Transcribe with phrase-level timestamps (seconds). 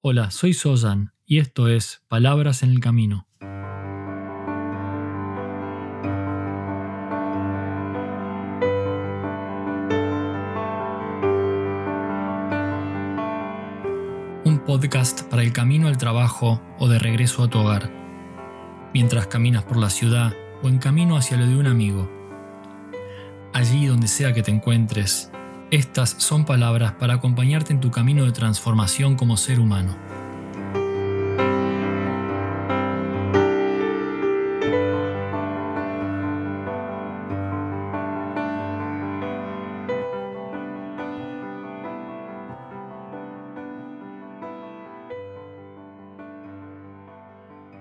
[0.00, 3.26] Hola, soy Soyan y esto es Palabras en el Camino.
[14.44, 17.90] Un podcast para el camino al trabajo o de regreso a tu hogar,
[18.94, 22.08] mientras caminas por la ciudad o en camino hacia lo de un amigo.
[23.52, 25.32] Allí donde sea que te encuentres,
[25.70, 29.96] estas son palabras para acompañarte en tu camino de transformación como ser humano.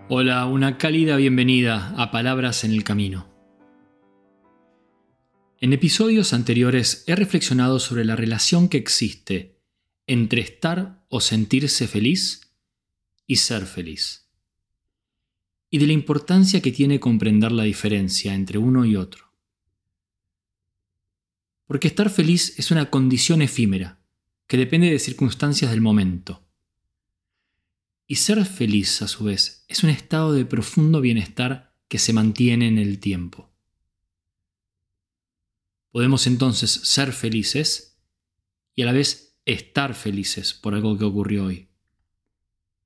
[0.10, 3.37] Hola, una cálida bienvenida a Palabras en el Camino.
[5.60, 9.58] En episodios anteriores he reflexionado sobre la relación que existe
[10.06, 12.52] entre estar o sentirse feliz
[13.26, 14.30] y ser feliz,
[15.72, 19.34] y de la importancia que tiene comprender la diferencia entre uno y otro.
[21.66, 24.00] Porque estar feliz es una condición efímera,
[24.46, 26.48] que depende de circunstancias del momento.
[28.06, 32.68] Y ser feliz, a su vez, es un estado de profundo bienestar que se mantiene
[32.68, 33.57] en el tiempo.
[35.92, 38.00] Podemos entonces ser felices
[38.76, 41.70] y a la vez estar felices por algo que ocurrió hoy.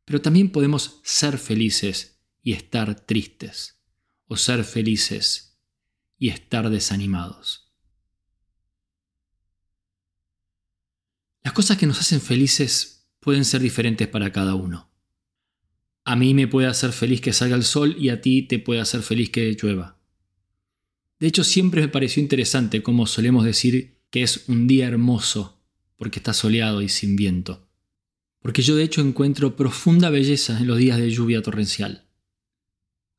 [0.05, 3.81] Pero también podemos ser felices y estar tristes,
[4.27, 5.59] o ser felices
[6.17, 7.71] y estar desanimados.
[11.43, 14.91] Las cosas que nos hacen felices pueden ser diferentes para cada uno.
[16.03, 18.81] A mí me puede hacer feliz que salga el sol y a ti te puede
[18.81, 20.00] hacer feliz que llueva.
[21.21, 25.61] De hecho, siempre me pareció interesante cómo solemos decir que es un día hermoso
[25.95, 27.69] porque está soleado y sin viento.
[28.39, 32.07] Porque yo de hecho encuentro profunda belleza en los días de lluvia torrencial.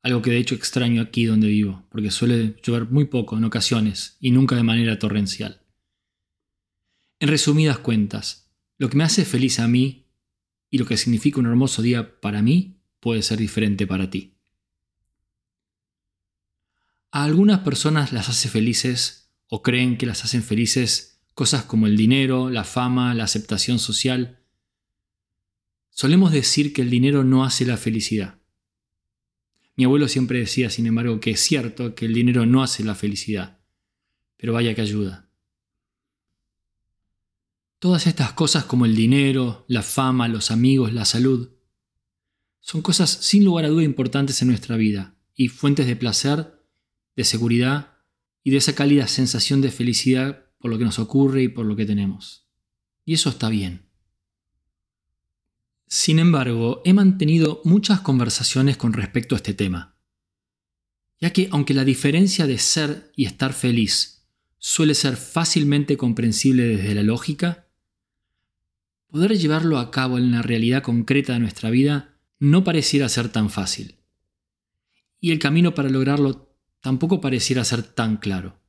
[0.01, 4.17] Algo que de hecho extraño aquí donde vivo, porque suele llover muy poco en ocasiones
[4.19, 5.61] y nunca de manera torrencial.
[7.21, 10.07] En resumidas cuentas, lo que me hace feliz a mí
[10.69, 14.32] y lo que significa un hermoso día para mí puede ser diferente para ti.
[17.15, 21.95] A algunas personas las hace felices o creen que las hacen felices cosas como el
[21.95, 24.39] dinero, la fama, la aceptación social.
[25.91, 28.39] Solemos decir que el dinero no hace la felicidad.
[29.75, 32.95] Mi abuelo siempre decía, sin embargo, que es cierto que el dinero no hace la
[32.95, 33.59] felicidad,
[34.35, 35.29] pero vaya que ayuda.
[37.77, 41.51] Todas estas cosas como el dinero, la fama, los amigos, la salud,
[42.59, 46.62] son cosas sin lugar a duda importantes en nuestra vida y fuentes de placer
[47.15, 47.97] de seguridad
[48.43, 51.75] y de esa cálida sensación de felicidad por lo que nos ocurre y por lo
[51.75, 52.47] que tenemos.
[53.05, 53.89] Y eso está bien.
[55.87, 59.95] Sin embargo, he mantenido muchas conversaciones con respecto a este tema,
[61.19, 64.25] ya que aunque la diferencia de ser y estar feliz
[64.57, 67.67] suele ser fácilmente comprensible desde la lógica,
[69.07, 73.49] poder llevarlo a cabo en la realidad concreta de nuestra vida no pareciera ser tan
[73.49, 73.99] fácil.
[75.19, 76.52] Y el camino para lograrlo
[76.83, 78.59] tampoco pareciera ser tan claro.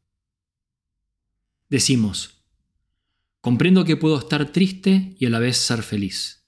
[1.69, 2.45] Decimos,
[3.41, 6.47] comprendo que puedo estar triste y a la vez ser feliz.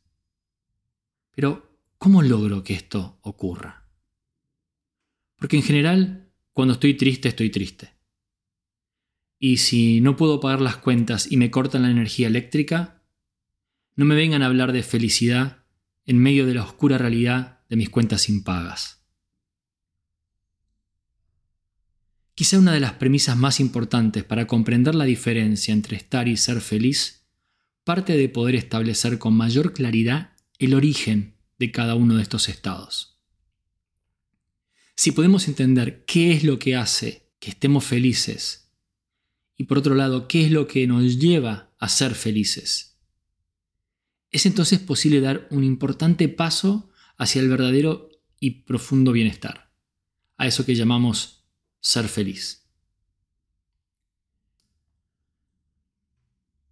[1.34, 3.90] Pero, ¿cómo logro que esto ocurra?
[5.34, 7.94] Porque en general, cuando estoy triste, estoy triste.
[9.40, 13.02] Y si no puedo pagar las cuentas y me cortan la energía eléctrica,
[13.96, 15.64] no me vengan a hablar de felicidad
[16.04, 18.95] en medio de la oscura realidad de mis cuentas impagas.
[22.36, 26.60] Quizá una de las premisas más importantes para comprender la diferencia entre estar y ser
[26.60, 27.26] feliz
[27.82, 33.22] parte de poder establecer con mayor claridad el origen de cada uno de estos estados.
[34.94, 38.70] Si podemos entender qué es lo que hace que estemos felices
[39.56, 42.98] y por otro lado qué es lo que nos lleva a ser felices,
[44.30, 49.72] es entonces posible dar un importante paso hacia el verdadero y profundo bienestar,
[50.36, 51.35] a eso que llamamos
[51.86, 52.66] ser feliz.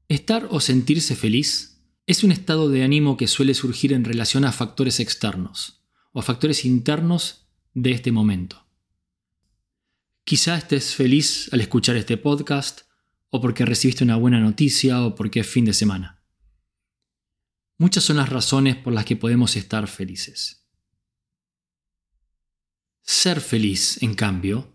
[0.08, 4.50] Estar o sentirse feliz es un estado de ánimo que suele surgir en relación a
[4.50, 8.66] factores externos o a factores internos de este momento.
[10.24, 12.80] Quizá estés feliz al escuchar este podcast
[13.30, 16.24] o porque recibiste una buena noticia o porque es fin de semana.
[17.78, 20.66] Muchas son las razones por las que podemos estar felices.
[23.02, 24.73] Ser feliz, en cambio,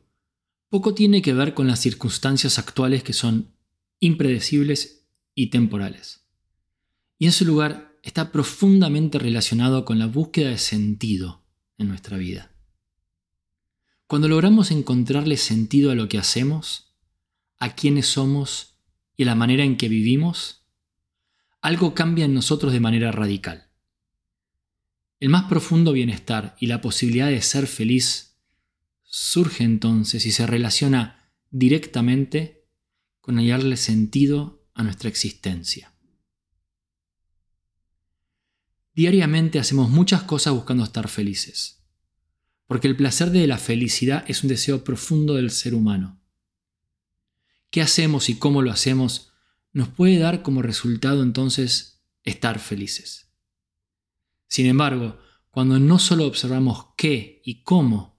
[0.70, 3.56] poco tiene que ver con las circunstancias actuales que son
[4.00, 6.26] impredecibles y temporales.
[7.18, 11.44] Y en su lugar está profundamente relacionado con la búsqueda de sentido
[11.78, 12.52] en nuestra vida.
[14.08, 16.96] Cuando logramos encontrarle sentido a lo que hacemos,
[17.60, 18.78] a quiénes somos
[19.18, 20.66] y a la manera en que vivimos,
[21.62, 23.70] algo cambia en nosotros de manera radical.
[25.20, 28.29] El más profundo bienestar y la posibilidad de ser feliz
[29.12, 32.68] surge entonces y se relaciona directamente
[33.22, 35.94] con hallarle sentido a nuestra existencia.
[38.94, 41.84] Diariamente hacemos muchas cosas buscando estar felices,
[42.68, 46.22] porque el placer de la felicidad es un deseo profundo del ser humano.
[47.72, 49.32] ¿Qué hacemos y cómo lo hacemos
[49.74, 53.32] nos puede dar como resultado entonces estar felices?
[54.48, 55.20] Sin embargo,
[55.50, 58.19] cuando no solo observamos qué y cómo,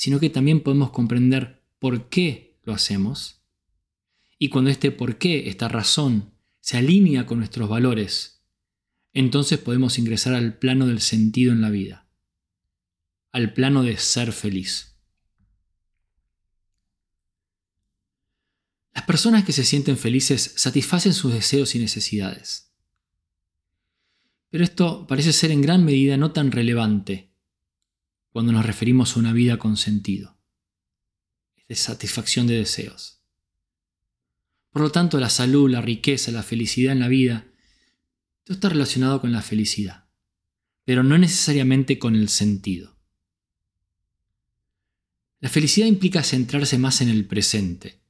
[0.00, 3.42] sino que también podemos comprender por qué lo hacemos,
[4.38, 8.42] y cuando este por qué, esta razón, se alinea con nuestros valores,
[9.12, 12.08] entonces podemos ingresar al plano del sentido en la vida,
[13.30, 14.96] al plano de ser feliz.
[18.94, 22.72] Las personas que se sienten felices satisfacen sus deseos y necesidades.
[24.48, 27.29] Pero esto parece ser en gran medida no tan relevante
[28.30, 30.38] cuando nos referimos a una vida con sentido,
[31.68, 33.20] de satisfacción de deseos.
[34.70, 37.46] Por lo tanto, la salud, la riqueza, la felicidad en la vida,
[38.44, 40.08] todo está relacionado con la felicidad,
[40.84, 42.96] pero no necesariamente con el sentido.
[45.40, 48.00] La felicidad implica centrarse más en el presente,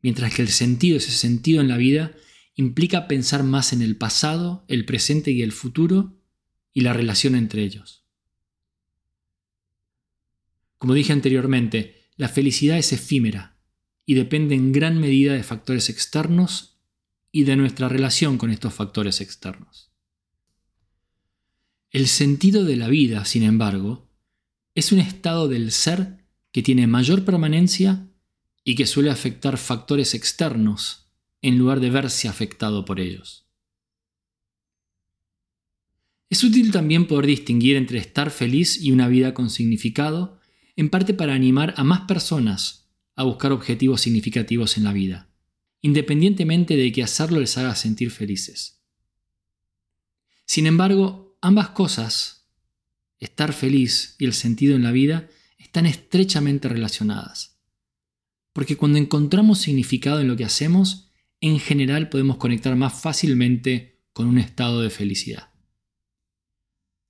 [0.00, 2.12] mientras que el sentido, ese sentido en la vida,
[2.54, 6.18] implica pensar más en el pasado, el presente y el futuro
[6.72, 8.01] y la relación entre ellos.
[10.82, 13.56] Como dije anteriormente, la felicidad es efímera
[14.04, 16.80] y depende en gran medida de factores externos
[17.30, 19.92] y de nuestra relación con estos factores externos.
[21.92, 24.10] El sentido de la vida, sin embargo,
[24.74, 28.08] es un estado del ser que tiene mayor permanencia
[28.64, 31.12] y que suele afectar factores externos
[31.42, 33.46] en lugar de verse afectado por ellos.
[36.28, 40.41] Es útil también poder distinguir entre estar feliz y una vida con significado,
[40.76, 45.28] en parte para animar a más personas a buscar objetivos significativos en la vida,
[45.80, 48.82] independientemente de que hacerlo les haga sentir felices.
[50.46, 52.48] Sin embargo, ambas cosas,
[53.18, 55.28] estar feliz y el sentido en la vida,
[55.58, 57.60] están estrechamente relacionadas.
[58.52, 61.10] Porque cuando encontramos significado en lo que hacemos,
[61.40, 65.50] en general podemos conectar más fácilmente con un estado de felicidad.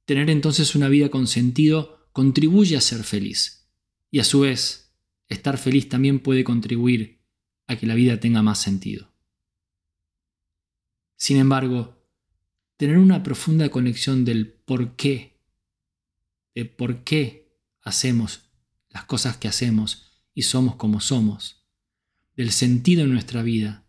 [0.04, 3.68] Tener entonces una vida con sentido contribuye a ser feliz
[4.10, 4.94] y a su vez
[5.28, 7.20] estar feliz también puede contribuir
[7.66, 9.12] a que la vida tenga más sentido.
[11.16, 12.02] Sin embargo,
[12.76, 15.40] tener una profunda conexión del por qué,
[16.54, 18.50] de por qué hacemos
[18.90, 21.64] las cosas que hacemos y somos como somos,
[22.36, 23.86] del sentido en nuestra vida,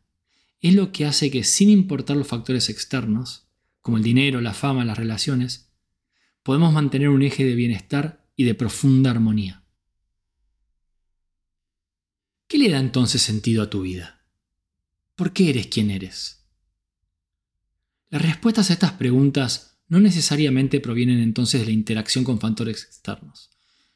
[0.61, 3.47] es lo que hace que sin importar los factores externos,
[3.81, 5.72] como el dinero, la fama, las relaciones,
[6.43, 9.63] podemos mantener un eje de bienestar y de profunda armonía.
[12.47, 14.25] ¿Qué le da entonces sentido a tu vida?
[15.15, 16.45] ¿Por qué eres quien eres?
[18.09, 23.49] Las respuestas a estas preguntas no necesariamente provienen entonces de la interacción con factores externos,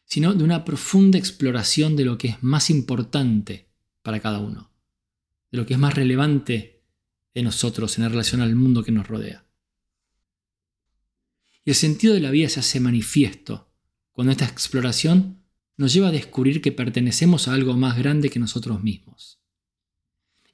[0.06, 3.70] sino de una profunda exploración de lo que es más importante
[4.02, 4.72] para cada uno
[5.52, 6.84] de lo que es más relevante
[7.34, 9.47] de nosotros en relación al mundo que nos rodea.
[11.68, 13.70] Y el sentido de la vida se hace manifiesto
[14.14, 15.44] cuando esta exploración
[15.76, 19.42] nos lleva a descubrir que pertenecemos a algo más grande que nosotros mismos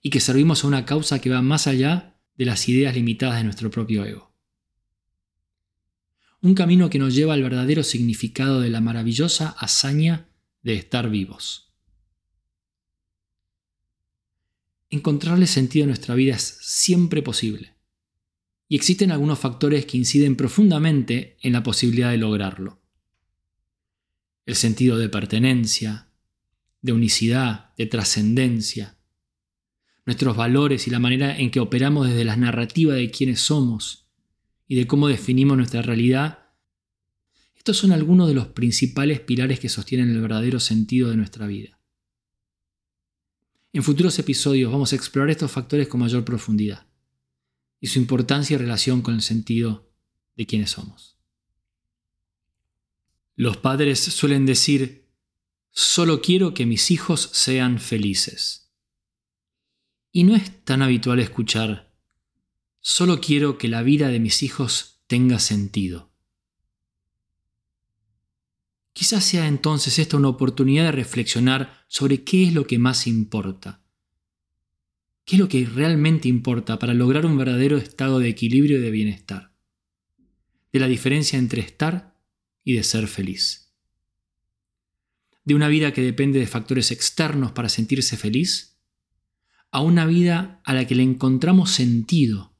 [0.01, 3.43] y que servimos a una causa que va más allá de las ideas limitadas de
[3.43, 4.33] nuestro propio ego.
[6.41, 10.29] Un camino que nos lleva al verdadero significado de la maravillosa hazaña
[10.63, 11.69] de estar vivos.
[14.89, 17.72] encontrarle sentido a nuestra vida es siempre posible.
[18.73, 22.81] Y existen algunos factores que inciden profundamente en la posibilidad de lograrlo.
[24.47, 26.09] El sentido de pertenencia,
[26.81, 28.97] de unicidad, de trascendencia,
[30.07, 34.07] nuestros valores y la manera en que operamos desde la narrativa de quiénes somos
[34.67, 36.39] y de cómo definimos nuestra realidad,
[37.55, 41.79] estos son algunos de los principales pilares que sostienen el verdadero sentido de nuestra vida.
[43.71, 46.87] En futuros episodios vamos a explorar estos factores con mayor profundidad
[47.83, 49.91] y su importancia y relación con el sentido
[50.37, 51.17] de quiénes somos.
[53.35, 55.09] Los padres suelen decir,
[55.69, 58.71] solo quiero que mis hijos sean felices.
[60.13, 61.93] Y no es tan habitual escuchar,
[62.79, 66.13] Solo quiero que la vida de mis hijos tenga sentido.
[68.93, 73.82] Quizás sea entonces esta una oportunidad de reflexionar sobre qué es lo que más importa.
[75.25, 78.91] ¿Qué es lo que realmente importa para lograr un verdadero estado de equilibrio y de
[78.91, 79.53] bienestar?
[80.73, 82.19] De la diferencia entre estar
[82.63, 83.73] y de ser feliz.
[85.45, 88.77] De una vida que depende de factores externos para sentirse feliz,
[89.71, 92.53] a una vida a la que le encontramos sentido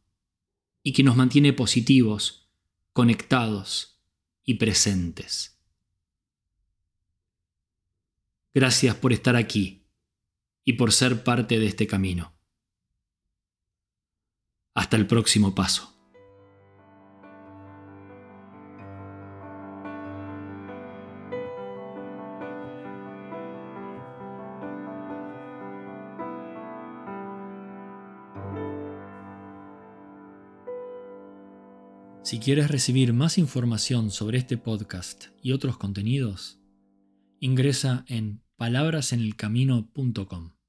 [0.82, 2.50] y que nos mantiene positivos,
[2.92, 4.02] conectados
[4.44, 5.60] y presentes.
[8.54, 9.86] Gracias por estar aquí
[10.64, 12.33] y por ser parte de este camino.
[14.76, 15.94] Hasta el próximo paso.
[32.24, 36.60] Si quieres recibir más información sobre este podcast y otros contenidos,
[37.40, 40.63] ingresa en palabrasenelcamino.com.